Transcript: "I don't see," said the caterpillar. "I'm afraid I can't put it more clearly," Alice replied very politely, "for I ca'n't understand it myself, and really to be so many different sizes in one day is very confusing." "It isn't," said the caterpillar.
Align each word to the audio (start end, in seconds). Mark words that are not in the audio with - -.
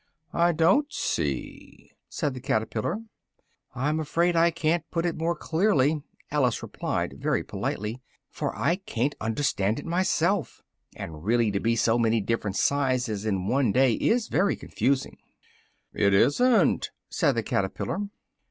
"I 0.33 0.51
don't 0.51 0.91
see," 0.91 1.91
said 2.09 2.33
the 2.33 2.41
caterpillar. 2.41 3.03
"I'm 3.75 3.99
afraid 3.99 4.35
I 4.35 4.49
can't 4.49 4.83
put 4.89 5.05
it 5.05 5.15
more 5.15 5.35
clearly," 5.35 6.01
Alice 6.31 6.63
replied 6.63 7.19
very 7.19 7.43
politely, 7.43 8.01
"for 8.31 8.57
I 8.57 8.77
ca'n't 8.77 9.13
understand 9.21 9.77
it 9.77 9.85
myself, 9.85 10.63
and 10.95 11.23
really 11.23 11.51
to 11.51 11.59
be 11.59 11.75
so 11.75 11.99
many 11.99 12.19
different 12.19 12.55
sizes 12.55 13.27
in 13.27 13.45
one 13.45 13.71
day 13.71 13.93
is 13.93 14.27
very 14.27 14.55
confusing." 14.55 15.19
"It 15.93 16.15
isn't," 16.15 16.89
said 17.11 17.33
the 17.35 17.43
caterpillar. 17.43 17.99